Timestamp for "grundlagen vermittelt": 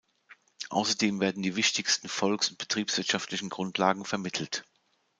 3.49-4.65